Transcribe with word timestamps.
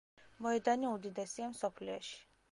მოედანი 0.45 0.87
უდიდესია 0.91 1.49
მსოფლიოში. 1.51 2.17